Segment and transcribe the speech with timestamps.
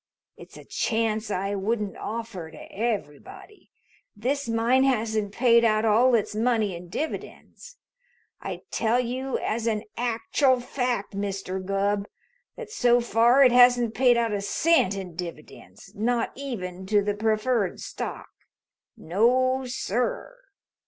[0.35, 3.69] It's a chance I wouldn't offer to everybody.
[4.15, 7.77] This mine hasn't paid out all its money in dividends.
[8.41, 11.63] I tell you as an actual fact, Mr.
[11.63, 12.07] Gubb,
[12.55, 17.13] that so far it hasn't paid out a cent in dividends, not even to the
[17.13, 18.29] preferred stock.
[18.97, 20.35] No, sir!